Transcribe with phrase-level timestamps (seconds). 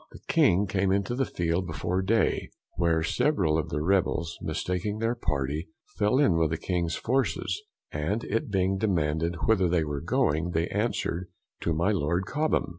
[0.11, 5.13] The King came into the field before Day, where several of the Rebels, mistaking their
[5.13, 5.67] party,
[5.99, 10.67] fell in with the King's forces; and it being demanded whither they were going, they
[10.69, 11.29] answered,
[11.59, 12.69] to my Lord Cobham.